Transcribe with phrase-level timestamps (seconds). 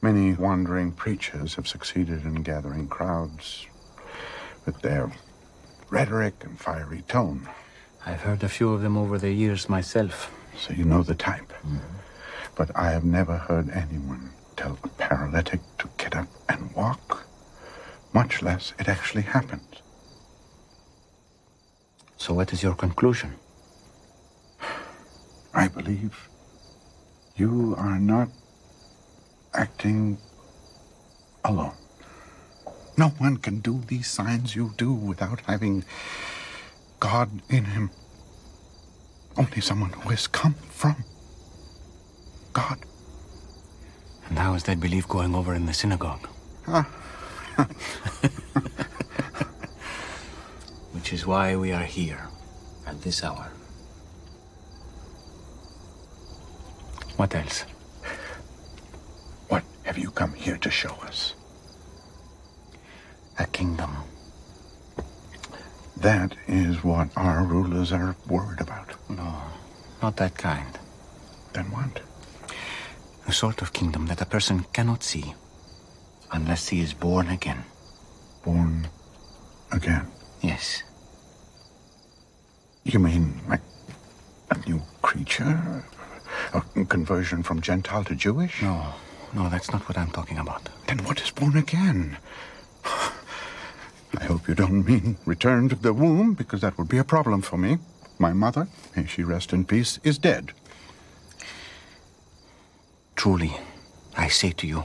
[0.00, 3.66] Many wandering preachers have succeeded in gathering crowds
[4.64, 5.10] with their
[5.90, 7.48] rhetoric and fiery tone.
[8.06, 10.32] I've heard a few of them over the years myself.
[10.56, 11.52] So you know the type.
[11.52, 11.78] Mm-hmm.
[12.54, 17.26] But I have never heard anyone tell a paralytic to get up and walk,
[18.12, 19.82] much less it actually happened.
[22.18, 23.34] So what is your conclusion?
[25.54, 26.28] I believe
[27.36, 28.28] you are not
[29.54, 30.18] acting
[31.44, 31.72] alone.
[32.96, 35.84] No one can do these signs you do without having
[37.00, 37.90] God in him.
[39.36, 41.04] Only someone who has come from
[42.52, 42.78] God.
[44.28, 46.28] And how is that belief going over in the synagogue?
[46.66, 46.88] Ah.
[50.92, 52.28] Which is why we are here
[52.86, 53.52] at this hour.
[57.16, 57.64] What else?
[59.88, 61.34] Have you come here to show us?
[63.38, 63.90] A kingdom.
[65.96, 68.90] That is what our rulers are worried about.
[69.08, 69.32] No,
[70.02, 70.78] not that kind.
[71.54, 72.02] Then what?
[73.26, 75.34] A sort of kingdom that a person cannot see
[76.32, 77.64] unless he is born again.
[78.44, 78.88] Born
[79.72, 80.06] again?
[80.42, 80.82] Yes.
[82.84, 83.62] You mean like
[84.50, 85.82] a new creature?
[86.52, 88.60] A conversion from Gentile to Jewish?
[88.60, 88.92] No,
[89.34, 90.68] no, that's not what I'm talking about.
[90.86, 92.16] Then what is born again?
[92.84, 97.42] I hope you don't mean return to the womb, because that would be a problem
[97.42, 97.78] for me.
[98.18, 100.52] My mother, may she rest in peace, is dead.
[103.16, 103.56] Truly,
[104.16, 104.84] I say to you,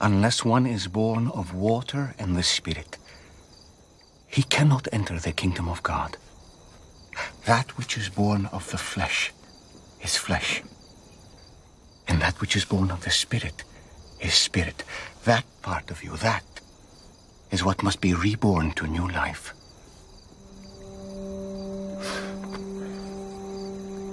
[0.00, 2.98] unless one is born of water and the Spirit,
[4.26, 6.16] he cannot enter the kingdom of God.
[7.46, 9.32] That which is born of the flesh
[10.00, 10.62] is flesh,
[12.12, 13.64] and that which is born of the Spirit
[14.20, 14.84] is spirit.
[15.24, 16.44] That part of you, that
[17.50, 19.54] is what must be reborn to new life.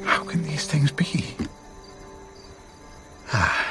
[0.05, 1.35] How can these things be?
[3.33, 3.67] Ah,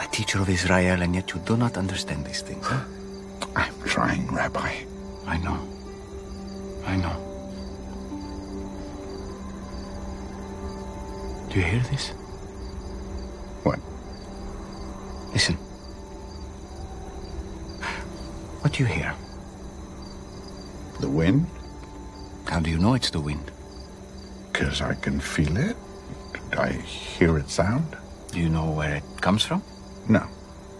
[0.00, 2.84] a teacher of Israel, and yet you do not understand these things, huh?
[3.56, 4.72] I'm trying, Rabbi.
[5.26, 5.58] I know.
[6.86, 7.16] I know.
[11.50, 12.12] Do you hear this?
[13.66, 13.80] What?
[15.36, 15.56] Listen.
[18.62, 19.14] What do you hear?
[21.00, 21.46] The wind?
[22.46, 23.50] How do you know it's the wind?
[24.50, 25.76] Because I can feel it.
[26.56, 27.98] I hear it sound.
[28.32, 29.62] Do you know where it comes from?
[30.08, 30.24] No.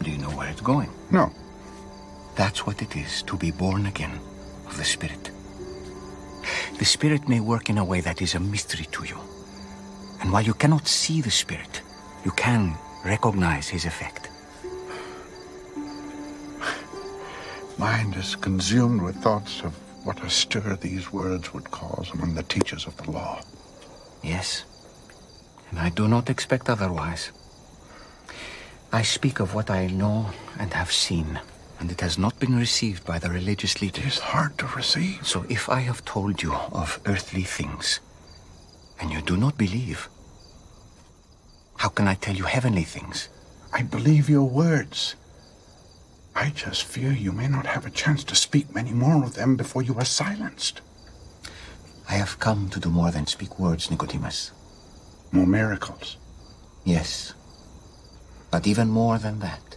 [0.03, 0.89] Do you know where it's going?
[1.11, 1.31] No.
[2.35, 4.19] That's what it is to be born again
[4.67, 5.33] of the Spirit.
[6.79, 9.19] The Spirit may work in a way that is a mystery to you.
[10.23, 11.83] And while you cannot see the Spirit,
[12.25, 12.75] you can
[13.05, 14.31] recognize his effect.
[17.79, 19.75] Mind is consumed with thoughts of
[20.07, 23.43] what a stir these words would cause among the teachers of the law.
[24.23, 24.65] Yes.
[25.71, 27.33] And I do not expect otherwise.
[28.93, 31.39] I speak of what I know and have seen,
[31.79, 34.05] and it has not been received by the religious leaders.
[34.05, 35.27] It is hard to receive.
[35.27, 38.01] So if I have told you of earthly things,
[38.99, 40.09] and you do not believe,
[41.77, 43.29] how can I tell you heavenly things?
[43.73, 45.15] I believe your words.
[46.37, 49.57] I just fear you may not have a chance to speak many more of them
[49.57, 50.83] before you are silenced.
[52.11, 54.53] I have come to do more than speak words, Nicodemus.
[55.33, 56.19] More miracles.
[56.85, 57.33] Yes.
[58.51, 59.77] But even more than that.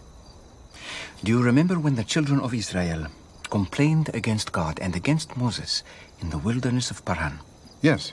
[1.24, 3.06] Do you remember when the children of Israel
[3.48, 5.82] complained against God and against Moses
[6.20, 7.40] in the wilderness of Paran?
[7.80, 8.12] Yes.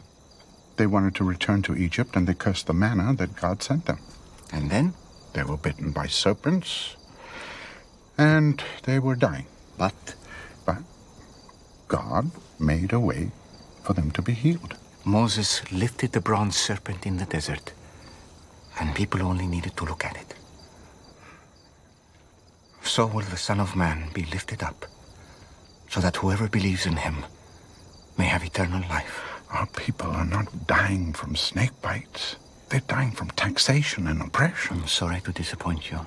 [0.78, 4.00] They wanted to return to Egypt and they cursed the manna that God sent them.
[4.54, 4.94] And then?
[5.34, 6.97] They were bitten by serpents
[8.18, 9.46] and they were dying.
[9.78, 10.16] But?
[10.66, 10.80] But
[11.88, 13.32] God made a way
[13.84, 14.76] for them to be healed.
[15.06, 17.72] Moses lifted the bronze serpent in the desert,
[18.80, 20.34] and people only needed to look at it.
[22.84, 24.86] So will the Son of Man be lifted up,
[25.90, 27.26] so that whoever believes in him
[28.18, 29.22] may have eternal life.
[29.52, 32.36] Our people are not dying from snake bites.
[32.70, 34.82] They're dying from taxation and oppression.
[34.82, 36.06] I'm sorry to disappoint you.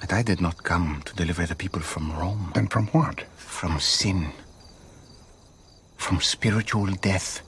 [0.00, 2.52] But I did not come to deliver the people from Rome.
[2.54, 3.22] Then from what?
[3.36, 4.32] From sin.
[5.96, 7.42] From spiritual death.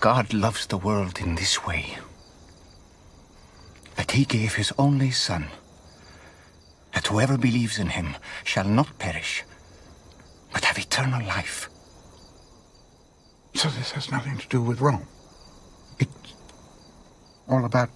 [0.00, 1.98] God loves the world in this way.
[3.96, 5.48] That he gave his only Son.
[6.94, 9.44] That whoever believes in him shall not perish,
[10.52, 11.68] but have eternal life.
[13.54, 15.06] So this has nothing to do with Rome.
[15.98, 16.34] It's
[17.48, 17.90] all about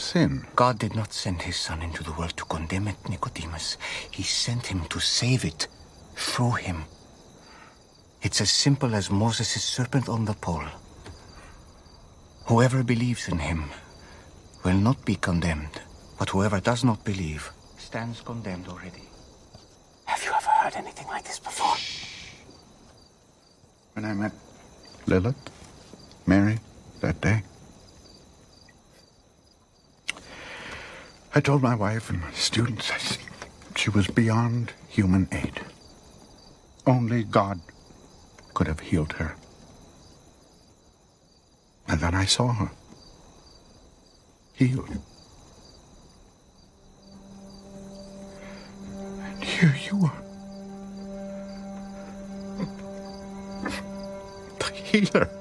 [0.00, 0.46] sin.
[0.56, 3.76] God did not send his Son into the world to condemn it, Nicodemus.
[4.10, 5.68] He sent him to save it
[6.16, 6.84] through him.
[8.22, 10.66] It's as simple as Moses' serpent on the pole.
[12.46, 13.70] Whoever believes in him
[14.64, 15.80] will not be condemned,
[16.18, 19.04] but whoever does not believe stands condemned already.
[20.06, 21.76] Have you ever heard anything like this before?
[23.94, 24.32] When I met
[25.06, 25.50] Lilith,
[26.26, 26.58] Mary,
[27.00, 27.42] that day,
[31.32, 32.90] I told my wife and my students
[33.76, 35.60] she was beyond human aid.
[36.86, 37.60] Only God
[38.52, 39.36] could have healed her.
[41.86, 42.70] And then I saw her
[44.54, 44.90] healed.
[48.92, 50.22] And here you are.
[54.58, 55.39] The healer.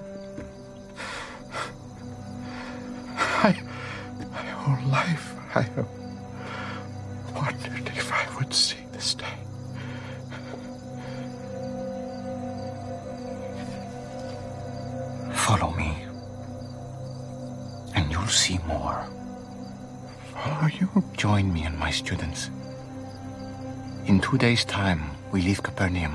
[24.30, 26.14] Two days' time, we leave Capernaum.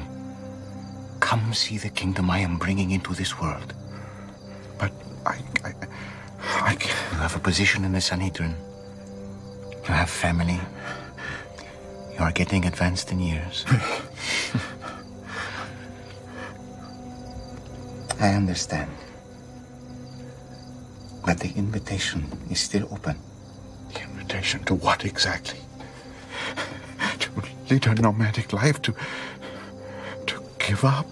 [1.19, 3.75] Come see the kingdom I am bringing into this world.
[4.79, 4.93] But
[5.27, 5.73] I, I,
[6.63, 7.13] I can't.
[7.13, 8.55] You have a position in the Sanhedrin.
[9.89, 10.61] You have family.
[12.13, 13.65] You are getting advanced in years.
[18.21, 18.93] I understand.
[21.27, 23.19] But the invitation is still open.
[23.93, 25.64] The invitation to what exactly?
[27.71, 28.95] Lead a nomadic life, to
[30.27, 31.11] to give up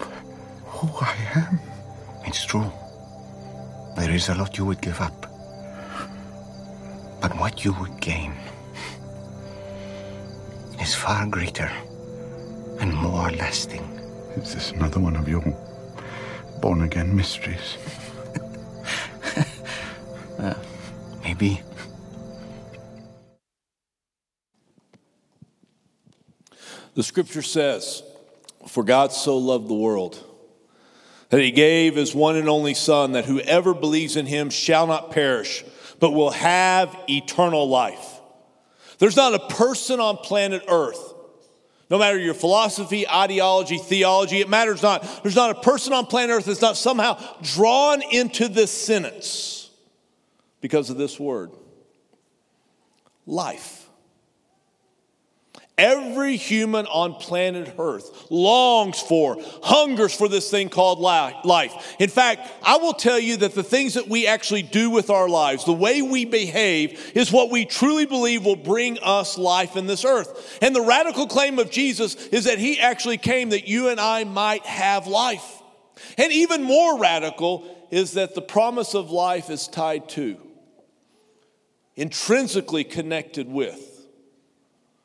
[0.65, 1.59] who I am.
[2.27, 2.71] It's true.
[3.97, 5.27] There is a lot you would give up.
[7.21, 8.35] But what you would gain
[10.81, 11.71] is far greater
[12.81, 13.85] and more lasting.
[14.37, 15.43] Is this another one of your
[16.61, 17.77] born again mysteries?
[21.25, 21.63] Maybe.
[26.95, 28.03] The scripture says,
[28.69, 30.23] For God so loved the world
[31.31, 35.11] that he gave his one and only Son, that whoever believes in him shall not
[35.11, 35.65] perish,
[35.99, 38.21] but will have eternal life.
[38.99, 41.15] There's not a person on planet Earth,
[41.89, 45.03] no matter your philosophy, ideology, theology, it matters not.
[45.23, 49.71] There's not a person on planet Earth that's not somehow drawn into this sentence
[50.61, 51.51] because of this word
[53.27, 53.82] life.
[55.79, 61.97] Every human on planet Earth longs for, hungers for this thing called life.
[61.99, 65.31] In fact, I will tell you that the things that we actually do with our
[65.31, 69.87] lives, the way we behave, is what we truly believe will bring us life in
[69.87, 70.59] this earth.
[70.61, 74.25] And the radical claim of Jesus is that he actually came that you and I
[74.25, 75.63] might have life.
[76.19, 80.37] And even more radical is that the promise of life is tied to,
[81.97, 83.92] intrinsically connected with,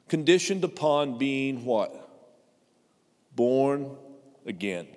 [0.07, 2.09] conditioned upon being what?
[3.35, 3.95] Born
[4.45, 4.87] again.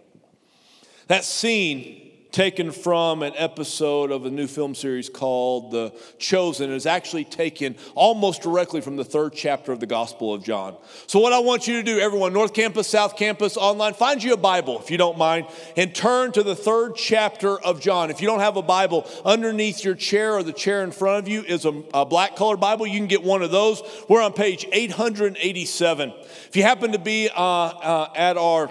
[1.08, 6.86] That scene taken from an episode of a new film series called The Chosen is
[6.86, 10.76] actually taken almost directly from the third chapter of the Gospel of John.
[11.06, 14.32] So, what I want you to do, everyone, North Campus, South Campus, online, find you
[14.32, 18.10] a Bible if you don't mind, and turn to the third chapter of John.
[18.10, 21.28] If you don't have a Bible, underneath your chair or the chair in front of
[21.28, 22.86] you is a, a black colored Bible.
[22.86, 23.82] You can get one of those.
[24.08, 26.12] We're on page 887.
[26.48, 28.68] If you happen to be uh, uh, at our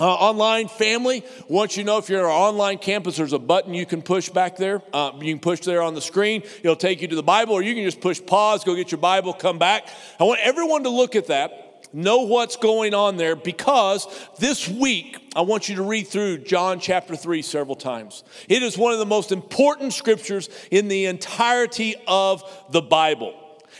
[0.00, 3.84] uh, online family, once you know if you're our online campus, there's a button you
[3.84, 4.82] can push back there.
[4.94, 6.42] Uh, you can push there on the screen.
[6.62, 9.00] It'll take you to the Bible, or you can just push pause, go get your
[9.00, 9.88] Bible, come back.
[10.18, 14.06] I want everyone to look at that, know what's going on there, because
[14.38, 18.24] this week I want you to read through John chapter 3 several times.
[18.48, 23.34] It is one of the most important scriptures in the entirety of the Bible.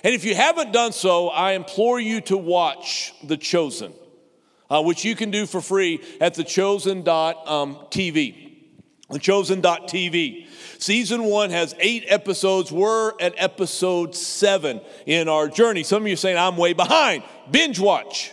[0.04, 3.94] And if you haven't done so, I implore you to watch The Chosen
[4.70, 7.04] uh, which you can do for free at thechosen.tv.
[9.10, 10.46] Thechosen.tv.
[10.78, 12.70] Season one has eight episodes.
[12.70, 15.82] We're at episode seven in our journey.
[15.82, 17.24] Some of you are saying, I'm way behind.
[17.50, 18.32] Binge watch.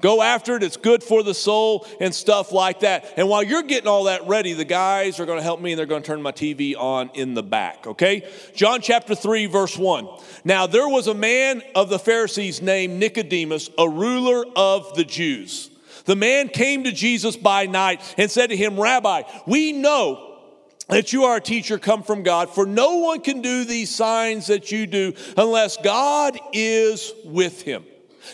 [0.00, 0.62] Go after it.
[0.64, 3.14] It's good for the soul and stuff like that.
[3.16, 5.78] And while you're getting all that ready, the guys are going to help me and
[5.78, 8.28] they're going to turn my TV on in the back, okay?
[8.54, 10.08] John chapter 3, verse 1.
[10.44, 15.71] Now, there was a man of the Pharisees named Nicodemus, a ruler of the Jews.
[16.04, 20.40] The man came to Jesus by night and said to him, Rabbi, we know
[20.88, 24.48] that you are a teacher come from God, for no one can do these signs
[24.48, 27.84] that you do unless God is with him.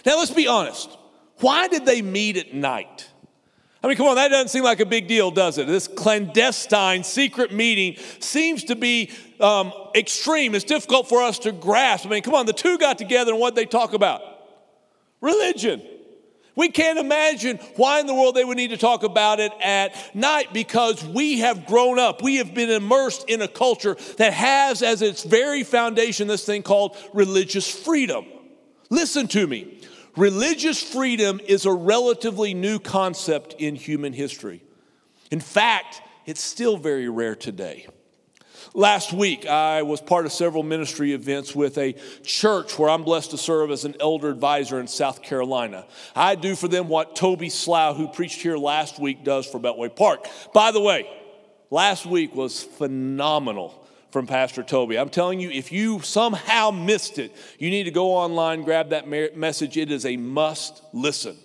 [0.05, 0.97] Now, let's be honest.
[1.41, 3.09] Why did they meet at night?
[3.83, 5.69] I mean, come on, that doesn't seem like a big deal, does it?
[5.69, 10.57] This clandestine secret meeting seems to be um, extreme.
[10.57, 12.07] It's difficult for us to grasp.
[12.07, 14.21] I mean, come on, the two got together and what they talk about?
[15.21, 15.81] Religion.
[16.59, 19.95] We can't imagine why in the world they would need to talk about it at
[20.13, 22.21] night because we have grown up.
[22.21, 26.65] We have been immersed in a culture that has as its very foundation this thing
[26.65, 28.27] called religious freedom.
[28.91, 29.81] Listen to me.
[30.17, 34.65] Religious freedom is a relatively new concept in human history.
[35.31, 37.87] In fact, it's still very rare today.
[38.75, 43.31] Last week, I was part of several ministry events with a church where I'm blessed
[43.31, 45.87] to serve as an elder advisor in South Carolina.
[46.15, 49.95] I do for them what Toby Slough, who preached here last week, does for Beltway
[49.95, 50.27] Park.
[50.53, 51.09] By the way,
[51.71, 53.75] last week was phenomenal
[54.11, 54.99] from Pastor Toby.
[54.99, 59.09] I'm telling you, if you somehow missed it, you need to go online, grab that
[59.09, 59.77] message.
[59.77, 61.37] It is a must listen.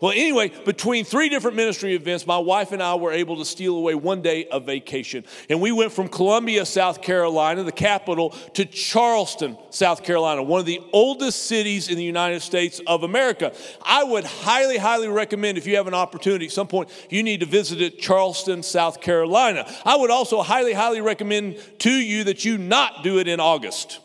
[0.00, 3.76] Well, anyway, between three different ministry events, my wife and I were able to steal
[3.76, 5.26] away one day of vacation.
[5.50, 10.64] And we went from Columbia, South Carolina, the capital, to Charleston, South Carolina, one of
[10.64, 13.52] the oldest cities in the United States of America.
[13.82, 17.40] I would highly, highly recommend if you have an opportunity at some point, you need
[17.40, 19.70] to visit it, Charleston, South Carolina.
[19.84, 24.00] I would also highly, highly recommend to you that you not do it in August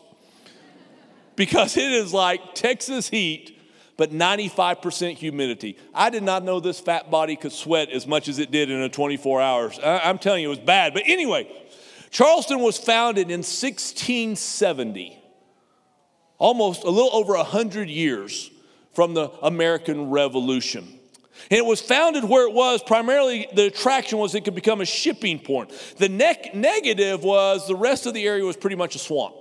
[1.36, 3.55] because it is like Texas heat
[3.96, 5.78] but 95% humidity.
[5.94, 8.80] I did not know this fat body could sweat as much as it did in
[8.82, 9.78] a 24 hours.
[9.82, 10.92] I'm telling you, it was bad.
[10.92, 11.50] But anyway,
[12.10, 15.18] Charleston was founded in 1670,
[16.38, 18.50] almost a little over 100 years
[18.92, 20.96] from the American Revolution.
[21.50, 24.86] And it was founded where it was primarily the attraction was it could become a
[24.86, 25.70] shipping port.
[25.98, 29.34] The ne- negative was the rest of the area was pretty much a swamp.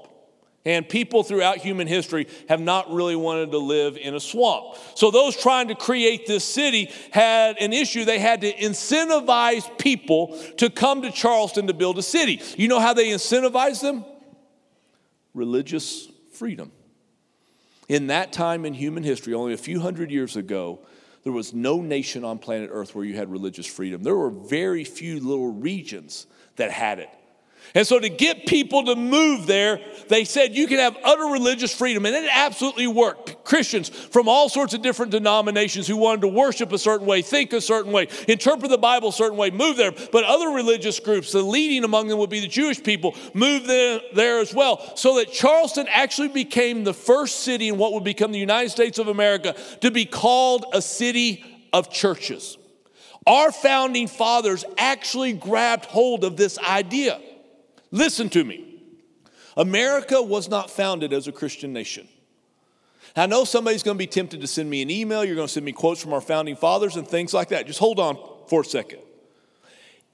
[0.66, 4.76] And people throughout human history have not really wanted to live in a swamp.
[4.96, 8.04] So, those trying to create this city had an issue.
[8.04, 12.42] They had to incentivize people to come to Charleston to build a city.
[12.58, 14.04] You know how they incentivized them?
[15.36, 16.72] Religious freedom.
[17.88, 20.80] In that time in human history, only a few hundred years ago,
[21.24, 24.02] there was no nation on planet Earth where you had religious freedom.
[24.02, 27.10] There were very few little regions that had it.
[27.74, 31.74] And so, to get people to move there, they said you can have utter religious
[31.74, 32.06] freedom.
[32.06, 33.44] And it absolutely worked.
[33.44, 37.54] Christians from all sorts of different denominations who wanted to worship a certain way, think
[37.54, 39.92] a certain way, interpret the Bible a certain way, move there.
[39.92, 44.02] But other religious groups, the leading among them would be the Jewish people, moved there,
[44.14, 44.96] there as well.
[44.96, 49.00] So that Charleston actually became the first city in what would become the United States
[49.00, 51.44] of America to be called a city
[51.74, 52.58] of churches.
[53.28, 57.20] Our founding fathers actually grabbed hold of this idea.
[57.96, 58.66] Listen to me.
[59.56, 62.10] America was not founded as a Christian nation.
[63.16, 65.24] I know somebody's going to be tempted to send me an email.
[65.24, 67.68] You're going to send me quotes from our founding fathers and things like that.
[67.68, 68.18] Just hold on
[68.50, 69.00] for a second.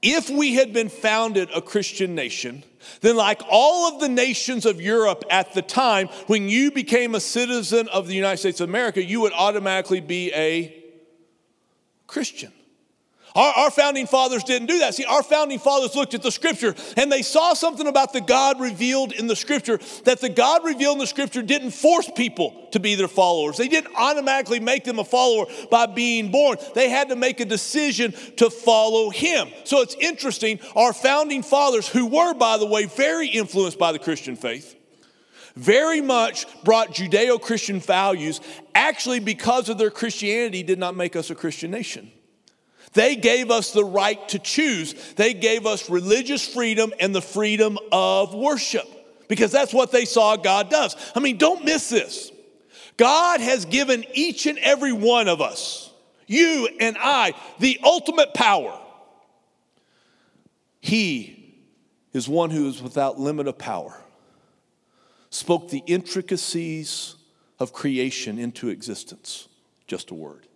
[0.04, 2.64] If we had been founded a Christian nation,
[3.02, 7.20] then, like all of the nations of Europe at the time, when you became a
[7.20, 10.84] citizen of the United States of America, you would automatically be a
[12.06, 12.54] Christian.
[13.36, 14.94] Our, our, founding fathers didn't do that.
[14.96, 18.60] See, our founding fathers looked at the scripture and they saw something about the God
[18.60, 22.80] revealed in the scripture that the God revealed in the scripture didn't force people to
[22.80, 23.56] be their followers.
[23.56, 26.58] They didn't automatically make them a follower by being born.
[26.76, 29.50] They had to make a decision to follow him.
[29.64, 30.60] So it's interesting.
[30.76, 34.76] Our founding fathers, who were, by the way, very influenced by the Christian faith,
[35.56, 38.42] very much brought Judeo Christian values,
[38.76, 42.12] actually, because of their Christianity, did not make us a Christian nation.
[42.94, 44.94] They gave us the right to choose.
[45.14, 48.88] They gave us religious freedom and the freedom of worship
[49.28, 50.96] because that's what they saw God does.
[51.16, 52.32] I mean, don't miss this.
[52.98, 55.90] God has given each and every one of us,
[56.28, 58.78] you and I, the ultimate power.
[60.82, 61.56] He
[62.12, 63.98] is one who is without limit of power,
[65.30, 67.16] spoke the intricacies
[67.58, 69.48] of creation into existence.
[69.88, 70.48] Just a word.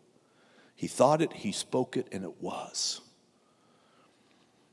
[0.86, 3.02] He thought it, he spoke it, and it was.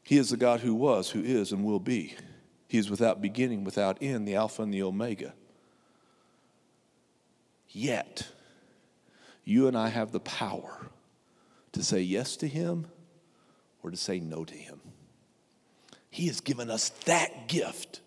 [0.02, 2.16] He is the God who was, who is, and will be.
[2.69, 5.33] He is without beginning, without end, the Alpha and the Omega.
[7.71, 8.28] Yet,
[9.47, 10.88] you and I have the power
[11.73, 12.88] to say yes to Him
[13.83, 14.83] or to say no to Him.
[16.11, 18.02] He has given us that gift.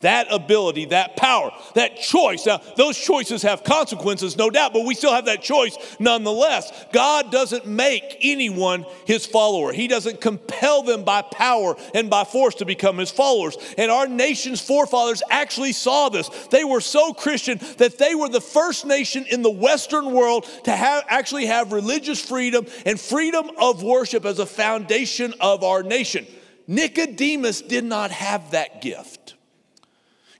[0.00, 2.44] That ability, that power, that choice.
[2.44, 6.70] Now, those choices have consequences, no doubt, but we still have that choice nonetheless.
[6.92, 12.56] God doesn't make anyone his follower, He doesn't compel them by power and by force
[12.56, 13.56] to become his followers.
[13.78, 16.28] And our nation's forefathers actually saw this.
[16.50, 20.72] They were so Christian that they were the first nation in the Western world to
[20.72, 26.26] have, actually have religious freedom and freedom of worship as a foundation of our nation.
[26.66, 29.25] Nicodemus did not have that gift.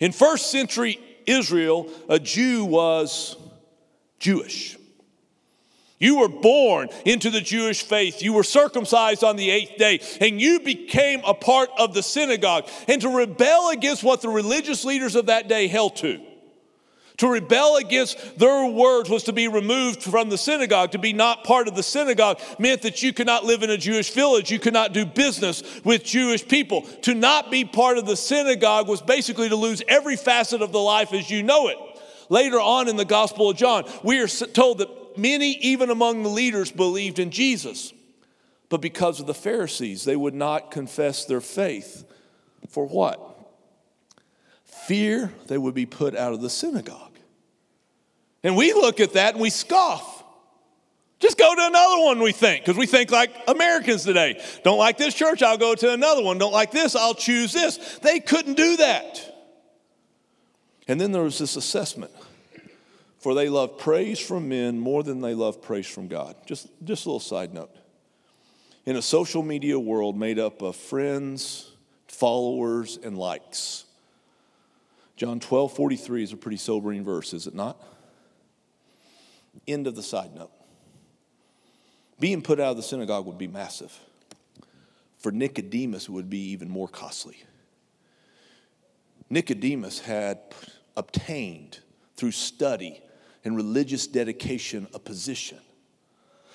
[0.01, 3.37] In first century Israel, a Jew was
[4.19, 4.77] Jewish.
[5.99, 8.23] You were born into the Jewish faith.
[8.23, 12.69] You were circumcised on the eighth day, and you became a part of the synagogue.
[12.87, 16.21] And to rebel against what the religious leaders of that day held to,
[17.19, 20.93] to rebel against their words was to be removed from the synagogue.
[20.93, 23.79] To be not part of the synagogue meant that you could not live in a
[23.79, 24.51] Jewish village.
[24.51, 26.83] You could not do business with Jewish people.
[27.03, 30.79] To not be part of the synagogue was basically to lose every facet of the
[30.79, 31.79] life as you know it.
[32.29, 36.29] Later on in the Gospel of John, we are told that many, even among the
[36.29, 37.93] leaders, believed in Jesus.
[38.69, 42.05] But because of the Pharisees, they would not confess their faith.
[42.69, 43.23] For what?
[44.65, 47.06] Fear they would be put out of the synagogue.
[48.47, 50.23] And we look at that and we scoff.
[51.19, 54.41] Just go to another one, we think, because we think like Americans today.
[54.63, 56.39] Don't like this church, I'll go to another one.
[56.39, 57.99] Don't like this, I'll choose this.
[58.03, 59.35] They couldn't do that.
[60.87, 62.13] And then there was this assessment
[63.19, 66.37] for they love praise from men more than they love praise from God.
[66.47, 67.75] Just, just a little side note.
[68.85, 71.73] In a social media world made up of friends,
[72.07, 73.87] followers, and likes,
[75.17, 77.83] John 12 43 is a pretty sobering verse, is it not?
[79.67, 80.53] End of the side note.
[82.19, 83.99] Being put out of the synagogue would be massive.
[85.19, 87.37] For Nicodemus, it would be even more costly.
[89.29, 90.39] Nicodemus had
[90.97, 91.81] obtained
[92.17, 93.03] through study
[93.45, 95.59] and religious dedication a position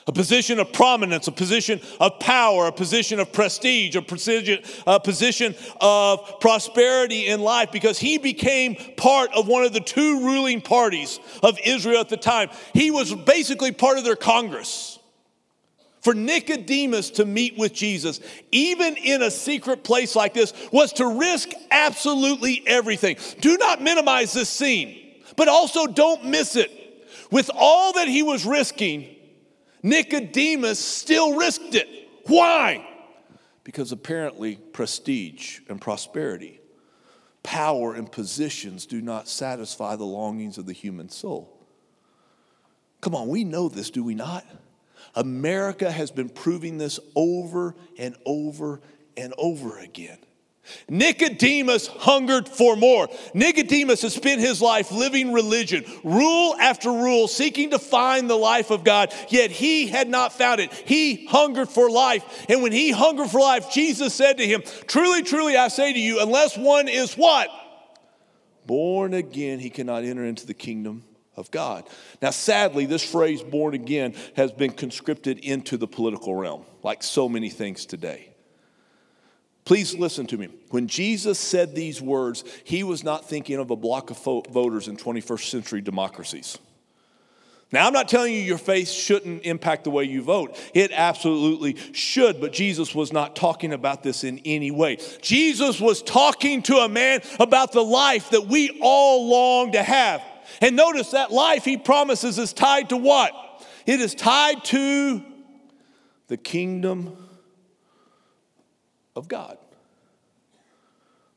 [0.08, 5.00] a position of prominence, a position of power, a position of prestige, a position, a
[5.00, 10.62] position of prosperity in life because he became part of one of the two ruling
[10.62, 12.50] parties of Israel at the time.
[12.74, 14.98] He was basically part of their Congress.
[16.01, 21.20] For Nicodemus to meet with Jesus, even in a secret place like this, was to
[21.20, 23.18] risk absolutely everything.
[23.40, 24.98] Do not minimize this scene,
[25.37, 26.72] but also don't miss it.
[27.29, 29.16] With all that he was risking,
[29.83, 31.87] Nicodemus still risked it.
[32.25, 32.87] Why?
[33.63, 36.59] Because apparently, prestige and prosperity,
[37.44, 41.57] power and positions do not satisfy the longings of the human soul.
[43.01, 44.46] Come on, we know this, do we not?
[45.15, 48.81] America has been proving this over and over
[49.17, 50.20] and over again.
[50.89, 53.07] Nicodemus hungered for more.
[53.33, 58.69] Nicodemus has spent his life living religion, rule after rule, seeking to find the life
[58.71, 60.71] of God, yet he had not found it.
[60.71, 62.45] He hungered for life.
[62.50, 66.00] And when he hungered for life, Jesus said to him, Truly, truly, I say to
[66.00, 67.50] you, unless one is what?
[68.65, 71.03] Born again, he cannot enter into the kingdom
[71.35, 71.87] of God.
[72.21, 77.27] Now, sadly, this phrase born again has been conscripted into the political realm, like so
[77.27, 78.30] many things today.
[79.63, 80.50] Please listen to me.
[80.69, 84.17] When Jesus said these words, he was not thinking of a block of
[84.50, 86.57] voters in 21st century democracies.
[87.74, 90.57] Now, I'm not telling you your faith shouldn't impact the way you vote.
[90.74, 94.97] It absolutely should, but Jesus was not talking about this in any way.
[95.21, 100.21] Jesus was talking to a man about the life that we all long to have.
[100.59, 103.33] And notice that life he promises is tied to what?
[103.85, 105.24] It is tied to
[106.27, 107.15] the kingdom
[109.15, 109.57] of God.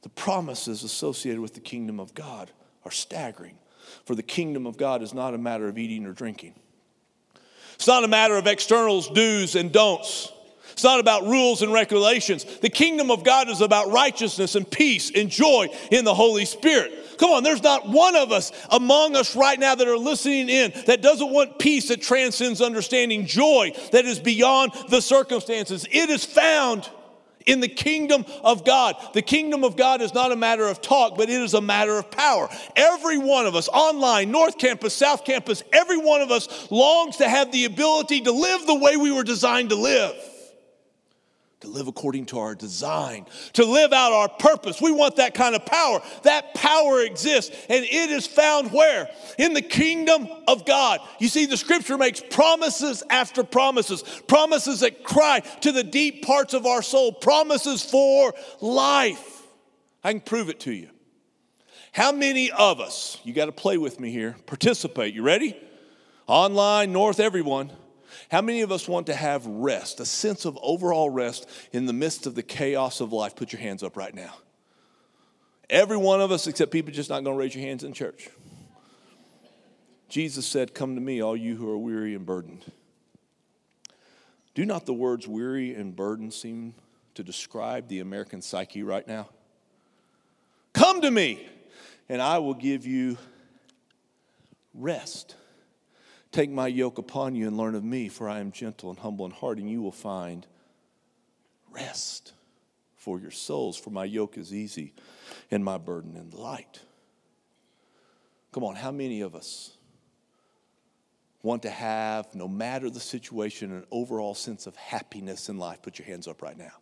[0.03, 2.51] The promises associated with the kingdom of God
[2.85, 3.57] are staggering.
[4.05, 6.55] For the kingdom of God is not a matter of eating or drinking.
[7.75, 10.31] It's not a matter of externals, do's and don'ts.
[10.73, 12.45] It's not about rules and regulations.
[12.45, 16.93] The kingdom of God is about righteousness and peace and joy in the Holy Spirit.
[17.17, 20.73] Come on, there's not one of us among us right now that are listening in
[20.87, 25.87] that doesn't want peace that transcends understanding, joy that is beyond the circumstances.
[25.91, 26.91] It is found
[27.47, 28.97] in the kingdom of God.
[29.13, 31.99] The kingdom of God is not a matter of talk, but it is a matter
[31.99, 32.49] of power.
[32.77, 37.29] Every one of us, online, North Campus, South Campus, every one of us longs to
[37.29, 40.15] have the ability to live the way we were designed to live
[41.65, 44.81] to live according to our design, to live out our purpose.
[44.81, 46.01] We want that kind of power.
[46.23, 49.09] That power exists, and it is found where?
[49.39, 51.01] In the kingdom of God.
[51.19, 56.55] You see, the scripture makes promises after promises, promises that cry to the deep parts
[56.55, 59.43] of our soul, promises for life.
[60.03, 60.91] I can prove it to you.
[61.93, 65.57] How many of us, you got to play with me here, participate, you ready?
[66.27, 67.71] Online, north, everyone.
[68.35, 71.93] How many of us want to have rest, a sense of overall rest in the
[71.93, 73.37] midst of the chaos of life?
[73.37, 74.35] Put your hands up right now.
[75.71, 78.29] Every one of us, except people just not going to raise your hands in church.
[80.09, 82.65] Jesus said, Come to me, all you who are weary and burdened.
[84.57, 86.75] Do not the words weary and burdened seem
[87.15, 89.29] to describe the American psyche right now?
[90.73, 91.47] Come to me,
[92.09, 93.17] and I will give you
[94.75, 95.37] rest.
[96.35, 99.25] Take my yoke upon you and learn of me, for I am gentle and humble
[99.25, 100.45] in heart, and you will find
[101.71, 102.33] rest
[102.97, 103.77] for your souls.
[103.77, 104.95] For my yoke is easy
[105.53, 106.81] and my burden is light.
[108.51, 109.77] Come on, how many of us
[111.45, 115.83] want to have, no matter the situation, an overall sense of happiness in life?
[115.83, 116.73] Put your hands up right now.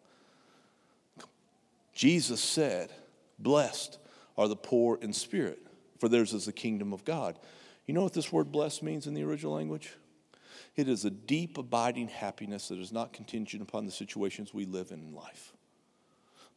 [1.93, 2.91] Jesus said,
[3.39, 3.99] Blessed
[4.39, 5.59] are the poor in spirit,
[5.99, 7.39] for theirs is the kingdom of God.
[7.87, 9.93] You know what this word blessed means in the original language?
[10.77, 14.91] It is a deep, abiding happiness that is not contingent upon the situations we live
[14.91, 15.53] in in life.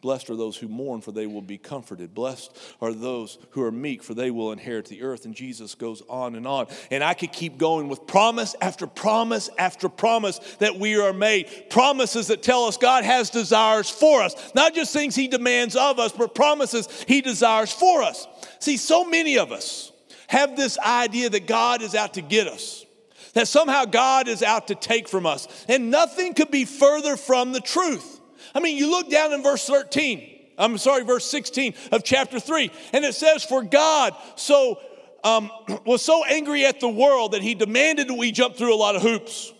[0.01, 2.13] Blessed are those who mourn, for they will be comforted.
[2.13, 5.25] Blessed are those who are meek, for they will inherit the earth.
[5.25, 6.67] And Jesus goes on and on.
[6.91, 11.71] And I could keep going with promise after promise after promise that we are made.
[11.71, 15.97] Promises that tell us God has desires for us, not just things He demands of
[15.97, 18.27] us, but promises He desires for us.
[18.59, 19.91] See, so many of us
[20.27, 22.85] have this idea that God is out to get us,
[23.33, 25.47] that somehow God is out to take from us.
[25.67, 28.19] And nothing could be further from the truth.
[28.53, 32.71] I mean, you look down in verse 13, I'm sorry, verse 16 of chapter 3,
[32.93, 34.79] and it says, For God so
[35.23, 35.51] um,
[35.85, 38.95] was so angry at the world that he demanded that we jump through a lot
[38.95, 39.51] of hoops.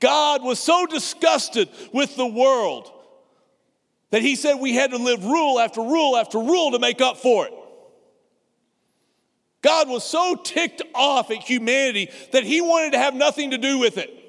[0.00, 2.90] God was so disgusted with the world
[4.10, 7.18] that he said we had to live rule after rule after rule to make up
[7.18, 7.52] for it.
[9.62, 13.78] God was so ticked off at humanity that he wanted to have nothing to do
[13.78, 14.20] with it.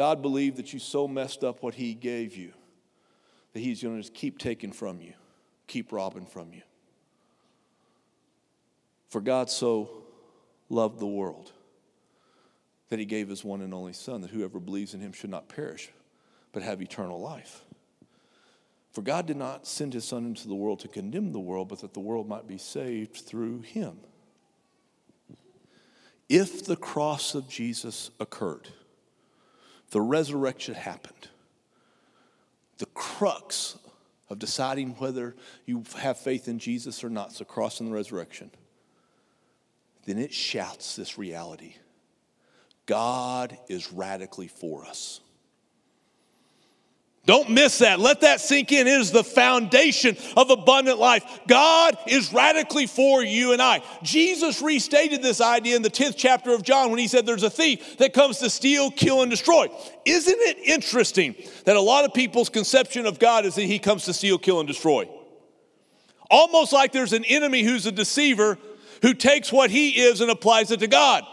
[0.00, 2.52] God believed that you so messed up what He gave you
[3.52, 5.14] that He's going to just keep taking from you,
[5.66, 6.62] keep robbing from you.
[9.08, 9.90] For God so
[10.68, 11.52] loved the world
[12.88, 15.48] that He gave His one and only Son, that whoever believes in Him should not
[15.48, 15.90] perish,
[16.52, 17.64] but have eternal life.
[18.92, 21.80] For God did not send His Son into the world to condemn the world, but
[21.80, 23.98] that the world might be saved through Him.
[26.28, 28.68] If the cross of Jesus occurred,
[29.90, 31.28] the resurrection happened.
[32.78, 33.76] The crux
[34.28, 35.34] of deciding whether
[35.66, 38.50] you have faith in Jesus or not is the cross and the resurrection.
[40.06, 41.74] Then it shouts this reality
[42.86, 45.20] God is radically for us.
[47.26, 48.00] Don't miss that.
[48.00, 48.86] Let that sink in.
[48.86, 51.22] It is the foundation of abundant life.
[51.46, 53.82] God is radically for you and I.
[54.02, 57.50] Jesus restated this idea in the 10th chapter of John when he said there's a
[57.50, 59.68] thief that comes to steal, kill, and destroy.
[60.06, 61.34] Isn't it interesting
[61.66, 64.58] that a lot of people's conception of God is that he comes to steal, kill,
[64.58, 65.06] and destroy?
[66.30, 68.56] Almost like there's an enemy who's a deceiver
[69.02, 71.24] who takes what he is and applies it to God.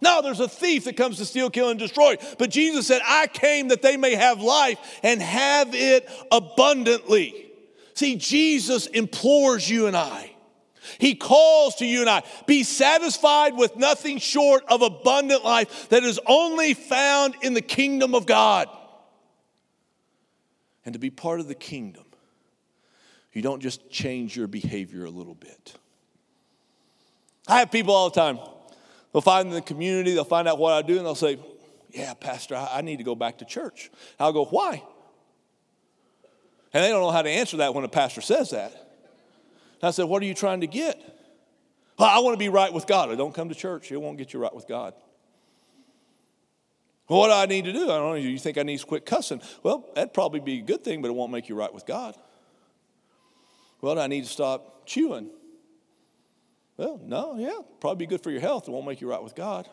[0.00, 2.16] No, there's a thief that comes to steal, kill, and destroy.
[2.38, 7.46] But Jesus said, I came that they may have life and have it abundantly.
[7.94, 10.32] See, Jesus implores you and I.
[10.98, 16.02] He calls to you and I, be satisfied with nothing short of abundant life that
[16.02, 18.68] is only found in the kingdom of God.
[20.84, 22.04] And to be part of the kingdom,
[23.32, 25.74] you don't just change your behavior a little bit.
[27.46, 28.38] I have people all the time
[29.12, 31.38] They'll find in the community, they'll find out what I do, and they'll say,
[31.90, 33.90] Yeah, Pastor, I need to go back to church.
[34.18, 34.82] I'll go, Why?
[36.74, 38.72] And they don't know how to answer that when a pastor says that.
[38.72, 41.00] And I said, What are you trying to get?
[41.98, 43.10] Well, I want to be right with God.
[43.10, 44.94] I don't come to church, it won't get you right with God.
[47.08, 47.84] Well, what do I need to do?
[47.84, 48.14] I don't know.
[48.14, 49.40] You think I need to quit cussing?
[49.62, 52.14] Well, that'd probably be a good thing, but it won't make you right with God.
[53.80, 55.30] Well, I need to stop chewing?
[56.78, 58.68] Well, no, yeah, probably be good for your health.
[58.68, 59.68] It won't make you right with God.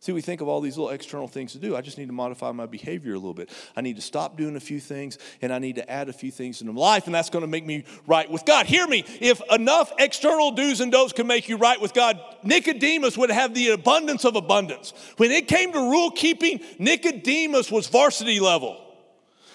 [0.00, 1.74] See, we think of all these little external things to do.
[1.74, 3.48] I just need to modify my behavior a little bit.
[3.74, 6.30] I need to stop doing a few things and I need to add a few
[6.30, 8.66] things into my life, and that's going to make me right with God.
[8.66, 9.04] Hear me.
[9.20, 13.54] If enough external do's and don'ts can make you right with God, Nicodemus would have
[13.54, 14.92] the abundance of abundance.
[15.16, 18.78] When it came to rule keeping, Nicodemus was varsity level,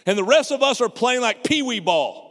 [0.07, 2.28] and the rest of us are playing like pee wee ball.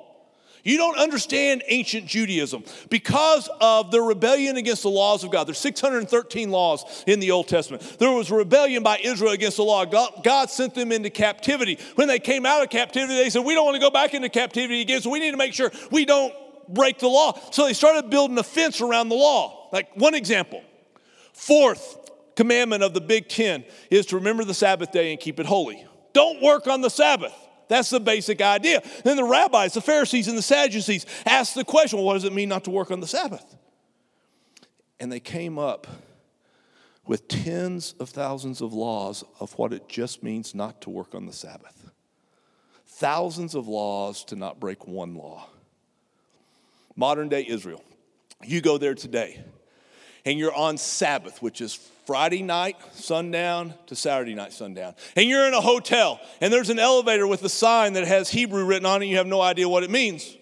[0.64, 5.46] You don't understand ancient Judaism because of the rebellion against the laws of God.
[5.46, 7.82] There's 613 laws in the Old Testament.
[7.98, 9.84] There was rebellion by Israel against the law.
[9.84, 11.78] God, God, sent them into captivity.
[11.94, 14.28] When they came out of captivity, they said, We don't want to go back into
[14.28, 16.34] captivity again, so we need to make sure we don't
[16.68, 17.38] break the law.
[17.50, 19.68] So they started building a fence around the law.
[19.72, 20.62] Like one example.
[21.32, 25.46] Fourth commandment of the Big Ten is to remember the Sabbath day and keep it
[25.46, 25.84] holy.
[26.12, 27.34] Don't work on the Sabbath.
[27.68, 28.82] That's the basic idea.
[29.04, 32.32] Then the rabbis, the Pharisees, and the Sadducees asked the question well, what does it
[32.32, 33.56] mean not to work on the Sabbath?
[35.00, 35.86] And they came up
[37.06, 41.26] with tens of thousands of laws of what it just means not to work on
[41.26, 41.90] the Sabbath.
[42.86, 45.46] Thousands of laws to not break one law.
[46.96, 47.84] Modern day Israel.
[48.44, 49.42] You go there today
[50.24, 51.74] and you're on Sabbath, which is
[52.06, 54.94] Friday night, sundown to Saturday night, sundown.
[55.14, 58.64] And you're in a hotel, and there's an elevator with a sign that has Hebrew
[58.64, 60.36] written on it, and you have no idea what it means.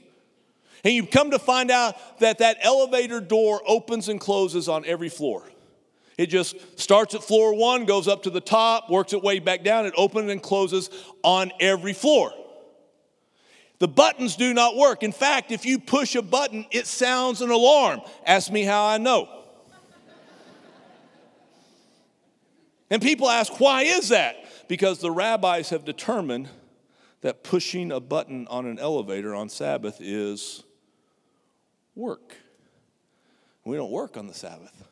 [0.84, 5.08] And you come to find out that that elevator door opens and closes on every
[5.08, 5.42] floor.
[6.16, 9.64] It just starts at floor one, goes up to the top, works its way back
[9.64, 10.88] down, it opens and closes
[11.24, 12.32] on every floor.
[13.78, 15.02] The buttons do not work.
[15.02, 18.00] In fact, if you push a button, it sounds an alarm.
[18.24, 19.28] Ask me how I know.
[22.90, 24.36] And people ask, why is that?
[24.68, 26.48] Because the rabbis have determined
[27.22, 30.62] that pushing a button on an elevator on Sabbath is
[31.94, 32.36] work.
[33.64, 34.84] We don't work on the Sabbath.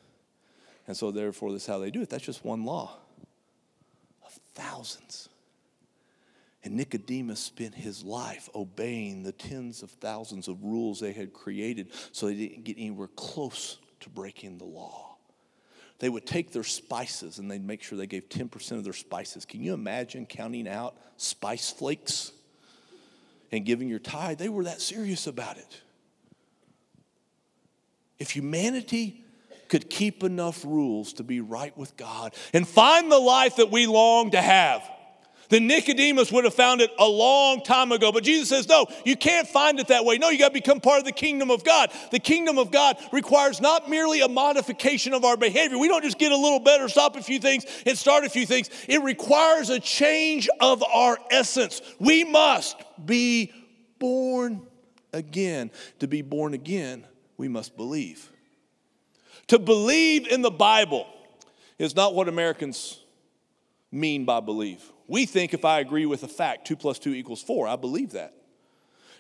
[0.86, 2.10] And so, therefore, this is how they do it.
[2.10, 2.96] That's just one law
[4.26, 5.28] of thousands.
[6.64, 11.90] And Nicodemus spent his life obeying the tens of thousands of rules they had created
[12.10, 15.13] so they didn't get anywhere close to breaking the law
[15.98, 19.44] they would take their spices and they'd make sure they gave 10% of their spices.
[19.44, 22.32] Can you imagine counting out spice flakes
[23.52, 24.38] and giving your tithe?
[24.38, 25.80] They were that serious about it.
[28.18, 29.24] If humanity
[29.68, 33.86] could keep enough rules to be right with God and find the life that we
[33.86, 34.88] long to have,
[35.48, 38.12] then Nicodemus would have found it a long time ago.
[38.12, 40.18] But Jesus says, no, you can't find it that way.
[40.18, 41.90] No, you got to become part of the kingdom of God.
[42.10, 45.78] The kingdom of God requires not merely a modification of our behavior.
[45.78, 48.46] We don't just get a little better, stop a few things, and start a few
[48.46, 48.70] things.
[48.88, 51.82] It requires a change of our essence.
[51.98, 53.52] We must be
[53.98, 54.66] born
[55.12, 55.70] again.
[56.00, 58.30] To be born again, we must believe.
[59.48, 61.06] To believe in the Bible
[61.78, 62.98] is not what Americans
[63.92, 64.82] mean by believe.
[65.06, 67.68] We think if I agree with a fact, two plus two equals four.
[67.68, 68.34] I believe that.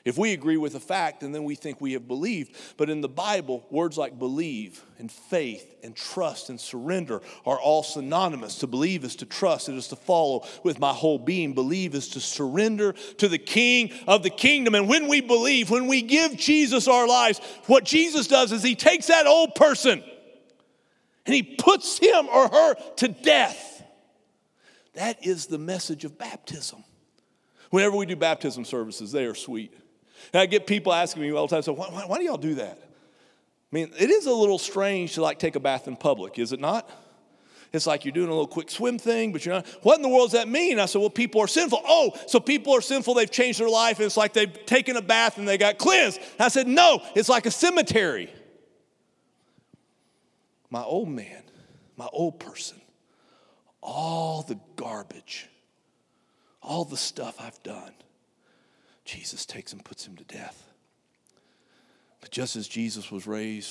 [0.04, 2.54] If we agree with a fact, and then we think we have believed.
[2.76, 7.82] But in the Bible, words like believe and faith and trust and surrender are all
[7.82, 8.56] synonymous.
[8.56, 11.54] To believe is to trust, it is to follow with my whole being.
[11.54, 14.74] Believe is to surrender to the King of the kingdom.
[14.74, 18.74] And when we believe, when we give Jesus our lives, what Jesus does is he
[18.74, 20.04] takes that old person
[21.24, 23.73] and he puts him or her to death.
[24.94, 26.84] That is the message of baptism.
[27.70, 29.74] Whenever we do baptism services, they are sweet.
[30.32, 32.36] And I get people asking me all the time, so why, why, why do y'all
[32.36, 32.78] do that?
[32.80, 36.52] I mean, it is a little strange to like take a bath in public, is
[36.52, 36.88] it not?
[37.72, 39.66] It's like you're doing a little quick swim thing, but you're not.
[39.82, 40.78] What in the world does that mean?
[40.78, 41.80] I said, well, people are sinful.
[41.84, 45.02] Oh, so people are sinful, they've changed their life, and it's like they've taken a
[45.02, 46.20] bath and they got cleansed.
[46.38, 48.32] I said, no, it's like a cemetery.
[50.70, 51.42] My old man,
[51.96, 52.80] my old person,
[53.84, 55.48] all the garbage,
[56.62, 57.92] all the stuff I've done,
[59.04, 60.72] Jesus takes and puts him to death.
[62.20, 63.70] But just as Jesus was raised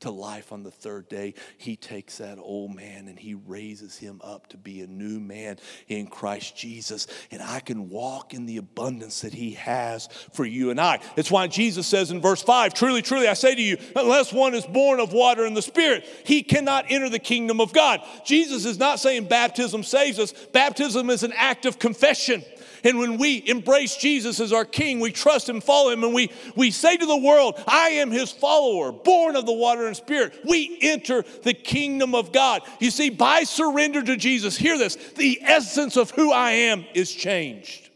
[0.00, 4.20] to life on the third day, he takes that old man and he raises him
[4.22, 5.58] up to be a new man
[5.88, 7.06] in Christ Jesus.
[7.30, 11.00] And I can walk in the abundance that he has for you and I.
[11.16, 14.54] It's why Jesus says in verse 5 Truly, truly, I say to you, unless one
[14.54, 18.00] is born of water and the Spirit, he cannot enter the kingdom of God.
[18.24, 22.44] Jesus is not saying baptism saves us, baptism is an act of confession.
[22.84, 26.30] And when we embrace Jesus as our King, we trust Him, follow Him, and we,
[26.56, 30.38] we say to the world, I am His follower, born of the water and Spirit,
[30.44, 32.62] we enter the kingdom of God.
[32.80, 37.12] You see, by surrender to Jesus, hear this, the essence of who I am is
[37.12, 37.90] changed.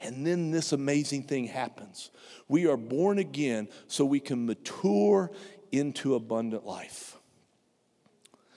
[0.00, 2.10] And then this amazing thing happens.
[2.48, 5.30] We are born again so we can mature
[5.70, 7.16] into abundant life.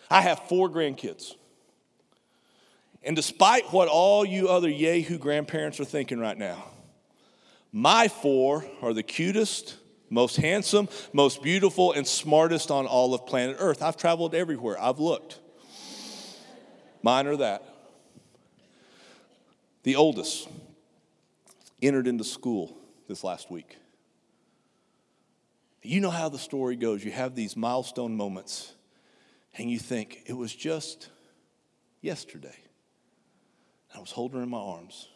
[0.09, 1.35] I have four grandkids.
[3.03, 6.63] And despite what all you other Yahoo grandparents are thinking right now,
[7.71, 9.75] my four are the cutest,
[10.09, 13.81] most handsome, most beautiful, and smartest on all of planet Earth.
[13.81, 15.39] I've traveled everywhere, I've looked.
[17.01, 17.63] Mine are that.
[19.83, 20.47] The oldest
[21.81, 22.77] entered into school
[23.09, 23.77] this last week.
[25.81, 27.03] You know how the story goes.
[27.03, 28.73] You have these milestone moments,
[29.57, 31.09] and you think, it was just
[32.01, 32.62] yesterday.
[33.95, 35.07] I was holding her in my arms.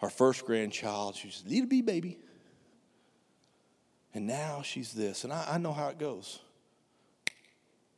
[0.00, 2.18] Our first grandchild, she was a little bee baby.
[4.14, 5.24] And now she's this.
[5.24, 6.40] And I, I know how it goes.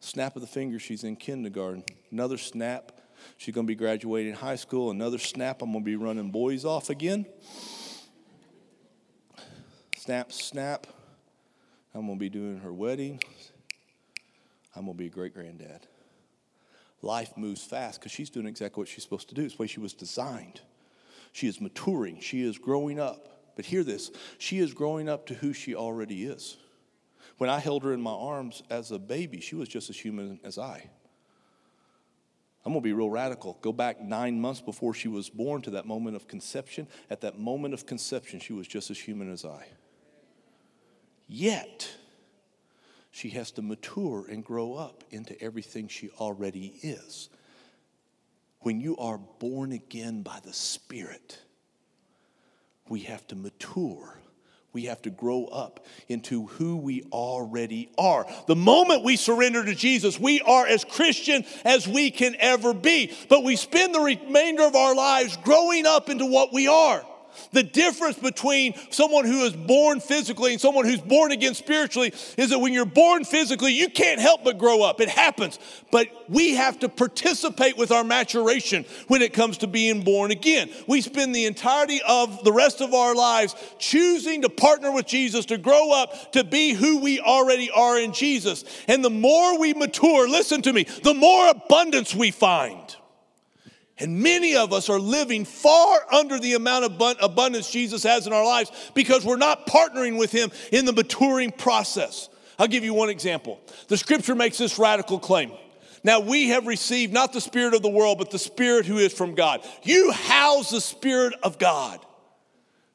[0.00, 1.82] Snap of the finger, she's in kindergarten.
[2.12, 2.92] Another snap,
[3.38, 4.90] she's going to be graduating high school.
[4.90, 7.24] Another snap, I'm going to be running boys off again.
[9.96, 10.86] Snap, snap,
[11.94, 13.22] I'm going to be doing her wedding.
[14.76, 15.86] I'm going to be a great granddad.
[17.04, 19.42] Life moves fast because she's doing exactly what she's supposed to do.
[19.42, 20.62] It's the way she was designed.
[21.32, 23.28] She is maturing, she is growing up.
[23.56, 26.56] But hear this she is growing up to who she already is.
[27.36, 30.40] When I held her in my arms as a baby, she was just as human
[30.44, 30.88] as I.
[32.64, 33.58] I'm going to be real radical.
[33.60, 36.88] Go back nine months before she was born to that moment of conception.
[37.10, 39.66] At that moment of conception, she was just as human as I.
[41.26, 41.94] Yet,
[43.14, 47.28] she has to mature and grow up into everything she already is.
[48.62, 51.38] When you are born again by the Spirit,
[52.88, 54.18] we have to mature.
[54.72, 58.26] We have to grow up into who we already are.
[58.48, 63.12] The moment we surrender to Jesus, we are as Christian as we can ever be.
[63.28, 67.06] But we spend the remainder of our lives growing up into what we are.
[67.52, 72.50] The difference between someone who is born physically and someone who's born again spiritually is
[72.50, 75.00] that when you're born physically, you can't help but grow up.
[75.00, 75.58] It happens.
[75.90, 80.70] But we have to participate with our maturation when it comes to being born again.
[80.86, 85.46] We spend the entirety of the rest of our lives choosing to partner with Jesus,
[85.46, 88.64] to grow up, to be who we already are in Jesus.
[88.88, 92.93] And the more we mature, listen to me, the more abundance we find.
[93.98, 98.32] And many of us are living far under the amount of abundance Jesus has in
[98.32, 102.28] our lives because we're not partnering with Him in the maturing process.
[102.58, 103.60] I'll give you one example.
[103.88, 105.52] The scripture makes this radical claim.
[106.02, 109.12] Now we have received not the Spirit of the world, but the Spirit who is
[109.12, 109.64] from God.
[109.84, 112.04] You house the Spirit of God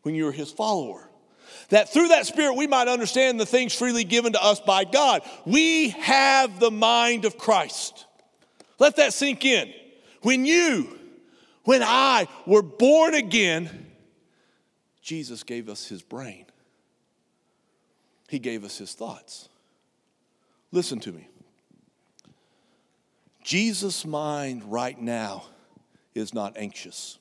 [0.01, 1.09] when you're His follower.
[1.69, 5.21] That through that Spirit we might understand the things freely given to us by God.
[5.45, 8.05] We have the mind of Christ.
[8.79, 9.73] Let that sink in.
[10.21, 10.97] When you,
[11.63, 13.87] when I were born again,
[15.01, 16.45] Jesus gave us his brain.
[18.27, 19.49] He gave us his thoughts.
[20.71, 21.27] Listen to me.
[23.43, 25.45] Jesus' mind right now
[26.13, 27.17] is not anxious.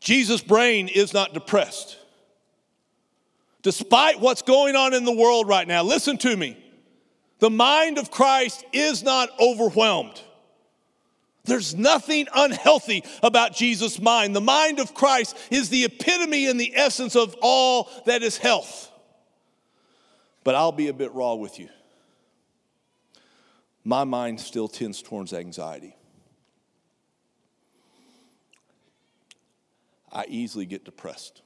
[0.00, 1.96] Jesus' brain is not depressed.
[3.62, 6.62] Despite what's going on in the world right now, listen to me.
[7.44, 10.18] The mind of Christ is not overwhelmed.
[11.44, 14.34] There's nothing unhealthy about Jesus' mind.
[14.34, 18.90] The mind of Christ is the epitome and the essence of all that is health.
[20.42, 21.68] But I'll be a bit raw with you.
[23.84, 25.94] My mind still tends towards anxiety.
[30.10, 31.42] I easily get depressed.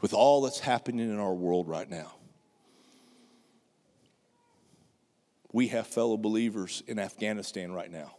[0.00, 2.12] With all that's happening in our world right now.
[5.52, 8.14] We have fellow believers in Afghanistan right now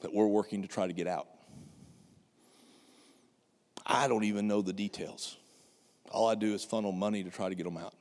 [0.00, 1.28] that we're working to try to get out.
[3.86, 5.36] I don't even know the details.
[6.10, 7.94] All I do is funnel money to try to get them out.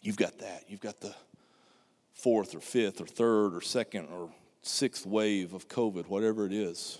[0.00, 0.64] You've got that.
[0.68, 1.14] You've got the
[2.14, 4.30] fourth or fifth or third or second or
[4.62, 6.98] sixth wave of COVID, whatever it is.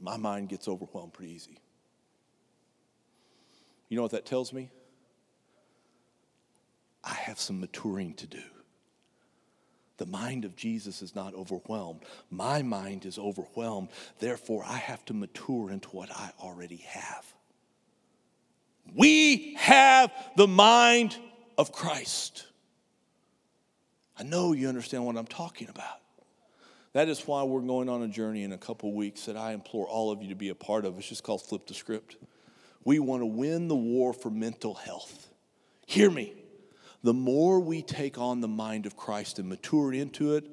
[0.00, 1.58] My mind gets overwhelmed pretty easy.
[3.88, 4.70] You know what that tells me?
[7.02, 8.42] I have some maturing to do.
[9.96, 12.00] The mind of Jesus is not overwhelmed.
[12.30, 13.90] My mind is overwhelmed.
[14.18, 17.32] Therefore, I have to mature into what I already have.
[18.94, 21.16] We have the mind
[21.56, 22.46] of Christ.
[24.18, 26.00] I know you understand what I'm talking about.
[26.94, 29.86] That is why we're going on a journey in a couple weeks that I implore
[29.86, 30.96] all of you to be a part of.
[30.96, 32.16] It's just called Flip the Script.
[32.84, 35.28] We want to win the war for mental health.
[35.86, 36.34] Hear me.
[37.02, 40.48] The more we take on the mind of Christ and mature into it,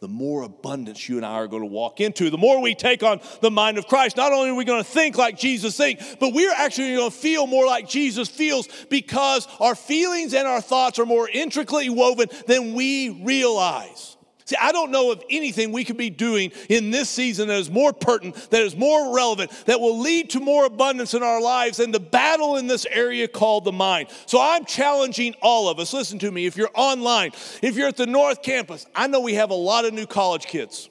[0.00, 2.28] the more abundance you and I are going to walk into.
[2.28, 4.88] The more we take on the mind of Christ, not only are we going to
[4.88, 9.48] think like Jesus thinks, but we're actually going to feel more like Jesus feels because
[9.58, 14.15] our feelings and our thoughts are more intricately woven than we realize.
[14.46, 17.68] See, I don't know of anything we could be doing in this season that is
[17.68, 21.78] more pertinent, that is more relevant, that will lead to more abundance in our lives
[21.78, 24.08] than the battle in this area called the mind.
[24.26, 25.92] So I'm challenging all of us.
[25.92, 26.46] Listen to me.
[26.46, 29.84] If you're online, if you're at the North Campus, I know we have a lot
[29.84, 30.88] of new college kids.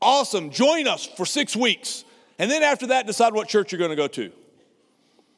[0.00, 0.50] Awesome.
[0.50, 2.04] Join us for six weeks.
[2.38, 4.30] And then after that, decide what church you're going to go to.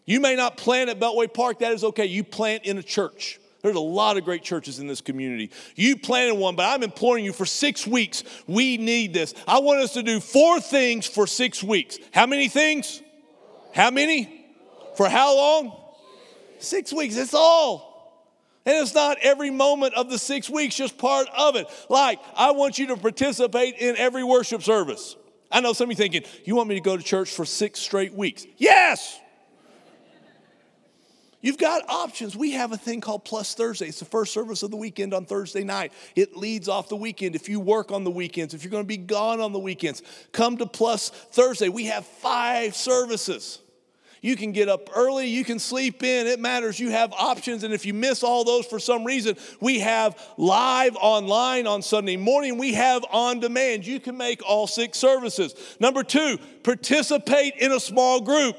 [0.04, 2.04] You may not plant at Beltway Park, that is okay.
[2.04, 3.40] You plant in a church.
[3.64, 5.50] There's a lot of great churches in this community.
[5.74, 8.22] You planted one, but I'm imploring you for six weeks.
[8.46, 9.32] We need this.
[9.48, 11.96] I want us to do four things for six weeks.
[12.12, 13.00] How many things?
[13.74, 14.44] How many?
[14.98, 15.80] For how long?
[16.58, 17.16] Six weeks.
[17.16, 18.28] It's all.
[18.66, 21.66] And it's not every moment of the six weeks, just part of it.
[21.88, 25.16] Like, I want you to participate in every worship service.
[25.50, 27.80] I know some of you thinking, you want me to go to church for six
[27.80, 28.44] straight weeks?
[28.58, 29.18] Yes.
[31.44, 32.34] You've got options.
[32.34, 33.88] We have a thing called Plus Thursday.
[33.88, 35.92] It's the first service of the weekend on Thursday night.
[36.16, 37.36] It leads off the weekend.
[37.36, 40.00] If you work on the weekends, if you're going to be gone on the weekends,
[40.32, 41.68] come to Plus Thursday.
[41.68, 43.58] We have five services.
[44.22, 46.80] You can get up early, you can sleep in, it matters.
[46.80, 47.62] You have options.
[47.62, 52.16] And if you miss all those for some reason, we have live online on Sunday
[52.16, 53.86] morning, we have on demand.
[53.86, 55.76] You can make all six services.
[55.78, 58.56] Number two, participate in a small group.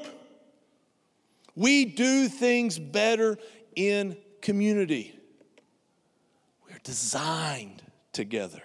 [1.56, 3.38] We do things better
[3.74, 5.18] in community.
[6.68, 7.82] We're designed
[8.12, 8.62] together.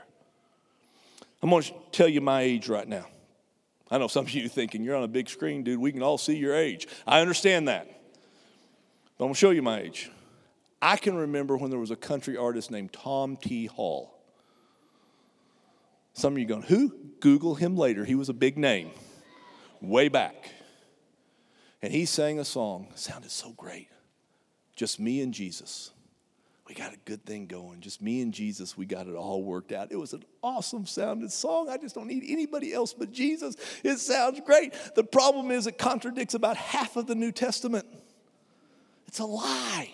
[1.42, 3.08] I'm going to tell you my age right now.
[3.90, 5.80] I know some of you thinking you're on a big screen, dude.
[5.80, 6.88] We can all see your age.
[7.08, 7.86] I understand that.
[9.18, 10.12] But I'm going to show you my age.
[10.82, 13.66] I can remember when there was a country artist named Tom T.
[13.66, 14.18] Hall.
[16.14, 16.94] Some of you going, who?
[17.20, 18.04] Google him later.
[18.04, 18.92] He was a big name
[19.82, 20.52] way back.
[21.82, 22.88] And he sang a song.
[22.92, 23.90] It sounded so great.
[24.76, 25.92] Just me and Jesus.
[26.68, 27.82] We got a good thing going.
[27.82, 29.92] Just me and Jesus, we got it all worked out.
[29.92, 31.68] It was an awesome sounding song.
[31.70, 33.58] I just don't need anybody else but Jesus.
[33.84, 34.74] It sounds great.
[34.96, 37.86] The problem is, it contradicts about half of the New Testament.
[39.08, 39.92] It's a lie.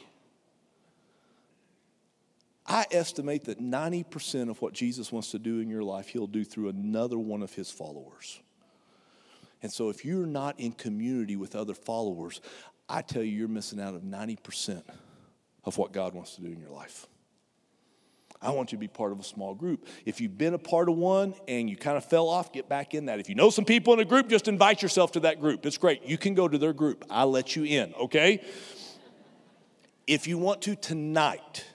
[2.68, 6.44] I estimate that 90% of what Jesus wants to do in your life, he'll do
[6.44, 8.40] through another one of his followers.
[9.62, 12.42] And so if you're not in community with other followers,
[12.90, 14.84] I tell you, you're missing out of 90%
[15.64, 17.08] of what God wants to do in your life.
[18.42, 19.88] I want you to be part of a small group.
[20.06, 22.94] If you've been a part of one and you kind of fell off, get back
[22.94, 23.20] in that.
[23.20, 25.66] If you know some people in a group, just invite yourself to that group.
[25.66, 26.06] It's great.
[26.06, 27.04] You can go to their group.
[27.10, 28.44] I'll let you in, okay?
[30.06, 31.66] If you want to tonight,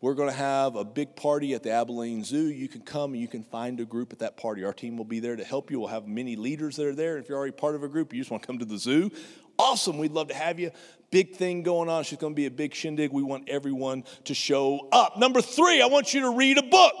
[0.00, 2.48] we're going to have a big party at the Abilene Zoo.
[2.48, 4.62] You can come and you can find a group at that party.
[4.62, 5.80] Our team will be there to help you.
[5.80, 7.16] We'll have many leaders that are there.
[7.16, 9.10] If you're already part of a group, you just want to come to the zoo,
[9.58, 9.96] awesome.
[9.96, 10.70] We'd love to have you.
[11.10, 12.02] Big thing going on.
[12.02, 13.10] It's going to be a big shindig.
[13.10, 15.18] We want everyone to show up.
[15.18, 16.94] Number three, I want you to read a book.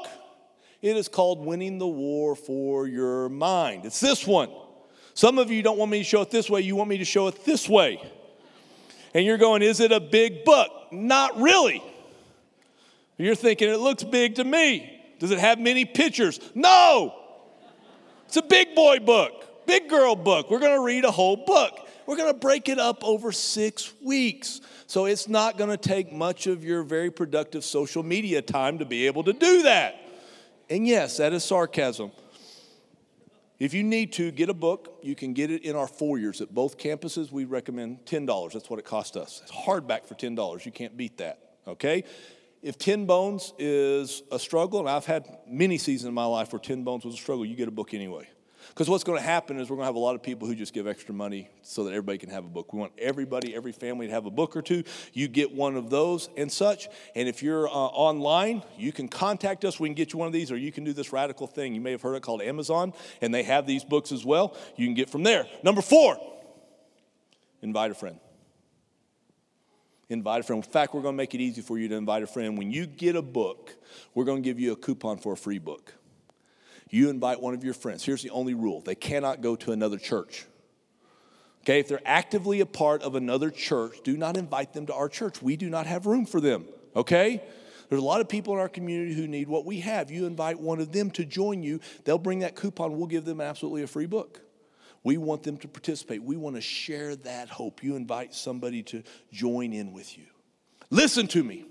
[0.80, 3.84] It is called Winning the War for Your Mind.
[3.84, 4.50] It's this one.
[5.14, 7.04] Some of you don't want me to show it this way, you want me to
[7.04, 8.00] show it this way.
[9.14, 10.70] And you're going, is it a big book?
[10.92, 11.82] Not really.
[13.18, 14.92] You're thinking, it looks big to me.
[15.18, 16.40] Does it have many pictures?
[16.54, 17.14] No.
[18.26, 20.50] It's a big boy book, big girl book.
[20.50, 21.88] We're to read a whole book.
[22.06, 24.60] We're to break it up over six weeks.
[24.86, 29.06] So it's not to take much of your very productive social media time to be
[29.06, 29.96] able to do that.
[30.68, 32.12] And yes, that is sarcasm.
[33.58, 36.54] If you need to get a book, you can get it in our foyers at
[36.54, 37.32] both campuses.
[37.32, 38.52] We recommend $10.
[38.52, 39.40] That's what it cost us.
[39.42, 40.66] It's hardback for $10.
[40.66, 42.04] You can't beat that, okay?
[42.66, 46.58] If 10 bones is a struggle, and I've had many seasons in my life where
[46.58, 48.28] 10 bones was a struggle, you get a book anyway.
[48.70, 50.54] Because what's going to happen is we're going to have a lot of people who
[50.56, 52.72] just give extra money so that everybody can have a book.
[52.72, 54.82] We want everybody, every family to have a book or two.
[55.12, 56.88] You get one of those and such.
[57.14, 59.78] And if you're uh, online, you can contact us.
[59.78, 61.72] We can get you one of these, or you can do this radical thing.
[61.72, 64.56] You may have heard it called Amazon, and they have these books as well.
[64.74, 65.46] You can get from there.
[65.62, 66.18] Number four,
[67.62, 68.18] invite a friend.
[70.08, 70.64] Invite a friend.
[70.64, 72.56] In fact, we're going to make it easy for you to invite a friend.
[72.56, 73.74] When you get a book,
[74.14, 75.92] we're going to give you a coupon for a free book.
[76.90, 78.04] You invite one of your friends.
[78.04, 80.46] Here's the only rule they cannot go to another church.
[81.62, 85.08] Okay, if they're actively a part of another church, do not invite them to our
[85.08, 85.42] church.
[85.42, 86.66] We do not have room for them.
[86.94, 87.42] Okay?
[87.88, 90.10] There's a lot of people in our community who need what we have.
[90.10, 92.96] You invite one of them to join you, they'll bring that coupon.
[92.96, 94.40] We'll give them absolutely a free book.
[95.06, 96.24] We want them to participate.
[96.24, 97.84] We want to share that hope.
[97.84, 100.24] You invite somebody to join in with you.
[100.90, 101.64] Listen to me.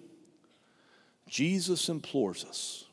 [1.27, 2.85] Jesus implores us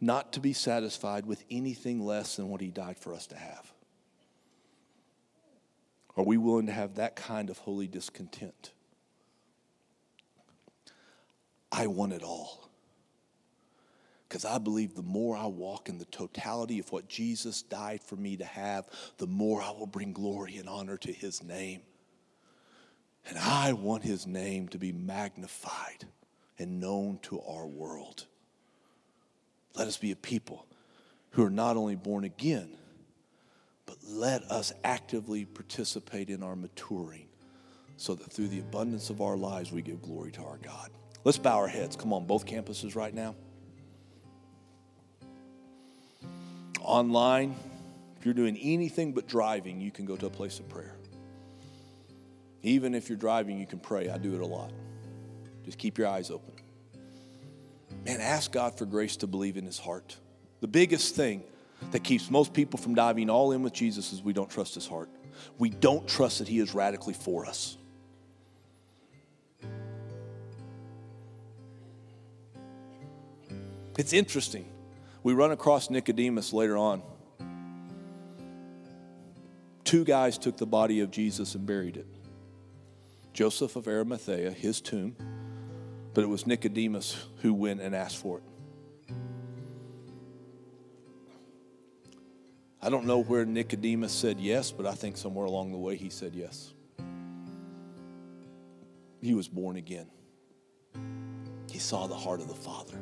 [0.00, 3.72] not to be satisfied with anything less than what he died for us to have.
[6.16, 8.72] Are we willing to have that kind of holy discontent?
[11.70, 12.63] I want it all.
[14.28, 18.16] Because I believe the more I walk in the totality of what Jesus died for
[18.16, 21.82] me to have, the more I will bring glory and honor to his name.
[23.28, 26.06] And I want his name to be magnified
[26.58, 28.26] and known to our world.
[29.74, 30.66] Let us be a people
[31.30, 32.76] who are not only born again,
[33.86, 37.26] but let us actively participate in our maturing
[37.96, 40.90] so that through the abundance of our lives we give glory to our God.
[41.24, 41.96] Let's bow our heads.
[41.96, 43.34] Come on, both campuses right now.
[46.84, 47.56] Online,
[48.18, 50.94] if you're doing anything but driving, you can go to a place of prayer.
[52.62, 54.08] Even if you're driving, you can pray.
[54.08, 54.70] I do it a lot.
[55.64, 56.52] Just keep your eyes open.
[58.04, 60.16] Man, ask God for grace to believe in his heart.
[60.60, 61.42] The biggest thing
[61.90, 64.86] that keeps most people from diving all in with Jesus is we don't trust his
[64.86, 65.08] heart.
[65.58, 67.76] We don't trust that he is radically for us.
[73.96, 74.66] It's interesting.
[75.24, 77.02] We run across Nicodemus later on.
[79.82, 82.06] Two guys took the body of Jesus and buried it
[83.32, 85.16] Joseph of Arimathea, his tomb,
[86.12, 88.44] but it was Nicodemus who went and asked for it.
[92.82, 96.10] I don't know where Nicodemus said yes, but I think somewhere along the way he
[96.10, 96.74] said yes.
[99.22, 100.06] He was born again.
[101.70, 103.00] He saw the heart of the Father.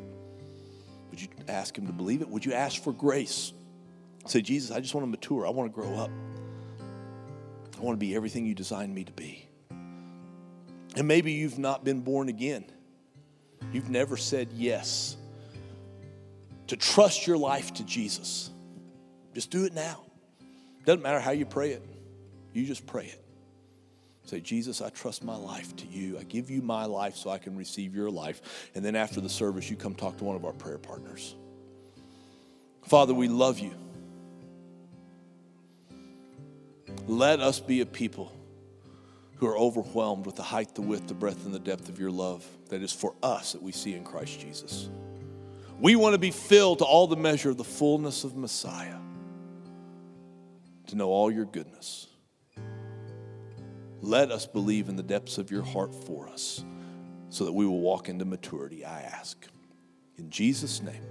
[1.12, 2.28] Would you ask him to believe it?
[2.28, 3.52] Would you ask for grace?
[4.26, 5.46] Say, Jesus, I just want to mature.
[5.46, 6.10] I want to grow up.
[7.78, 9.46] I want to be everything you designed me to be.
[10.96, 12.64] And maybe you've not been born again.
[13.72, 15.18] You've never said yes
[16.68, 18.50] to trust your life to Jesus.
[19.34, 20.00] Just do it now.
[20.86, 21.84] Doesn't matter how you pray it,
[22.54, 23.21] you just pray it.
[24.24, 26.18] Say, Jesus, I trust my life to you.
[26.18, 28.70] I give you my life so I can receive your life.
[28.74, 31.34] And then after the service, you come talk to one of our prayer partners.
[32.84, 33.74] Father, we love you.
[37.06, 38.32] Let us be a people
[39.36, 42.12] who are overwhelmed with the height, the width, the breadth, and the depth of your
[42.12, 44.88] love that is for us that we see in Christ Jesus.
[45.80, 48.98] We want to be filled to all the measure of the fullness of Messiah,
[50.86, 52.06] to know all your goodness.
[54.02, 56.64] Let us believe in the depths of your heart for us
[57.30, 59.46] so that we will walk into maturity, I ask.
[60.18, 61.02] In Jesus' name,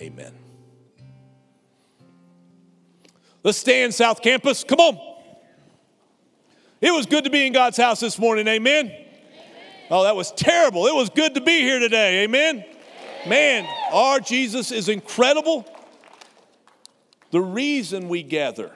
[0.00, 0.32] amen.
[3.42, 4.62] Let's stand, South Campus.
[4.62, 4.98] Come on.
[6.80, 8.46] It was good to be in God's house this morning.
[8.46, 8.86] Amen.
[8.86, 9.06] Amen.
[9.90, 10.86] Oh, that was terrible.
[10.86, 12.22] It was good to be here today.
[12.24, 12.64] Amen.
[13.24, 13.28] Amen.
[13.28, 15.66] Man, our Jesus is incredible.
[17.32, 18.72] The reason we gather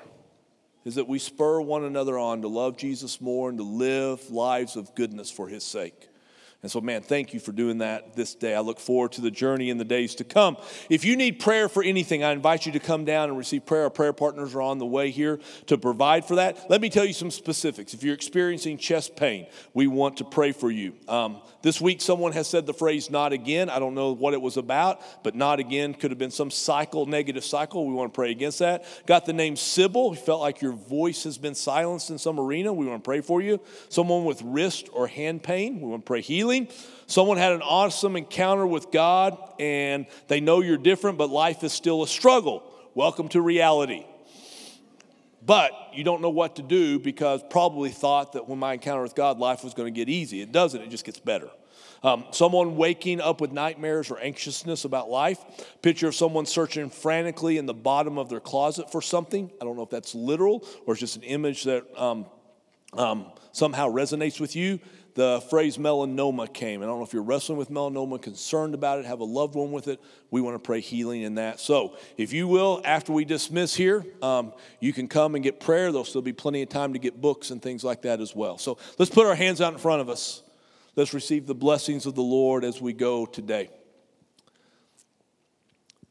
[0.85, 4.76] is that we spur one another on to love Jesus more and to live lives
[4.76, 6.09] of goodness for his sake.
[6.64, 8.55] And so, man, thank you for doing that this day.
[8.55, 10.57] I look forward to the journey in the days to come.
[10.89, 13.82] If you need prayer for anything, I invite you to come down and receive prayer.
[13.82, 16.70] Our prayer partners are on the way here to provide for that.
[16.70, 17.93] Let me tell you some specifics.
[17.93, 20.95] If you're experiencing chest pain, we want to pray for you.
[21.07, 23.68] Um, this week, someone has said the phrase not again.
[23.68, 27.06] I don't know what it was about, but not again could have been some cycle,
[27.06, 27.84] negative cycle.
[27.88, 28.84] We want to pray against that.
[29.06, 30.10] Got the name Sybil.
[30.10, 32.72] You felt like your voice has been silenced in some arena.
[32.72, 33.60] We want to pray for you.
[33.88, 35.80] Someone with wrist or hand pain.
[35.80, 36.68] We want to pray healing healing.
[37.06, 41.72] Someone had an awesome encounter with God and they know you're different, but life is
[41.72, 42.62] still a struggle.
[42.94, 44.04] Welcome to reality.
[45.47, 49.14] But you don't know what to do because probably thought that when my encounter with
[49.14, 50.40] God, life was going to get easy.
[50.40, 51.51] It doesn't, it just gets better.
[52.03, 55.42] Um, someone waking up with nightmares or anxiousness about life.
[55.82, 59.51] Picture of someone searching frantically in the bottom of their closet for something.
[59.61, 62.26] I don't know if that's literal or it's just an image that um,
[62.92, 64.80] um, somehow resonates with you
[65.14, 66.82] the phrase melanoma came.
[66.82, 69.70] I don't know if you're wrestling with melanoma, concerned about it, have a loved one
[69.70, 70.00] with it.
[70.30, 71.60] We want to pray healing in that.
[71.60, 75.92] So, if you will, after we dismiss here, um, you can come and get prayer.
[75.92, 78.58] There'll still be plenty of time to get books and things like that as well.
[78.58, 80.42] So, let's put our hands out in front of us.
[80.96, 83.70] Let's receive the blessings of the Lord as we go today.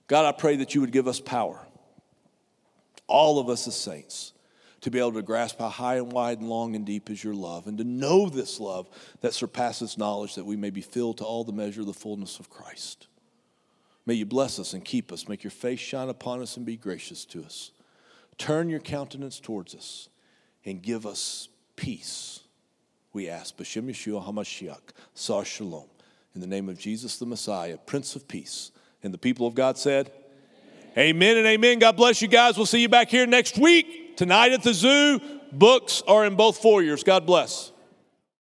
[0.08, 1.66] God, I pray that you would give us power,
[3.08, 4.34] all of us as saints
[4.84, 7.34] to be able to grasp how high and wide and long and deep is your
[7.34, 8.90] love, and to know this love
[9.22, 12.38] that surpasses knowledge, that we may be filled to all the measure of the fullness
[12.40, 13.08] of Christ.
[14.06, 15.30] May you bless us and keep us.
[15.30, 17.72] Make your face shine upon us and be gracious to us.
[18.38, 20.10] Turn your countenance towards us
[20.66, 22.42] and give us peace.
[23.14, 25.88] We ask, B'Shem Yeshua HaMashiach, Sar Shalom.
[26.36, 28.72] In the name of Jesus the Messiah, Prince of Peace.
[29.02, 30.12] And the people of God said,
[30.98, 31.80] Amen, amen and amen.
[31.80, 32.58] God bless you guys.
[32.58, 34.03] We'll see you back here next week.
[34.16, 35.20] Tonight at the zoo,
[35.52, 37.04] books are in both foyers.
[37.04, 37.73] God bless.